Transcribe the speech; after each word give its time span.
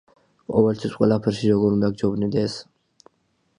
ყოველთვის, 0.53 0.95
ყველაფერში 1.01 1.53
როგორ 1.53 1.77
უნდა 1.77 1.93
გჯობნიდეს? 1.99 2.59